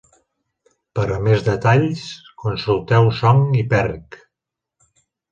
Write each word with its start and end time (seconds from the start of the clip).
Per 0.99 1.03
a 1.15 1.17
més 1.25 1.43
detalls, 1.47 2.05
consulteu 2.43 3.09
Song 3.19 3.43
i 3.59 3.61
Perrig. 3.75 4.17